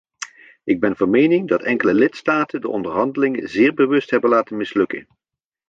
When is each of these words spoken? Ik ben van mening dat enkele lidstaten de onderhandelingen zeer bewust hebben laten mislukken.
Ik 0.63 0.79
ben 0.79 0.95
van 0.95 1.09
mening 1.09 1.47
dat 1.47 1.61
enkele 1.61 1.93
lidstaten 1.93 2.61
de 2.61 2.67
onderhandelingen 2.69 3.49
zeer 3.49 3.73
bewust 3.73 4.09
hebben 4.09 4.29
laten 4.29 4.57
mislukken. 4.57 5.07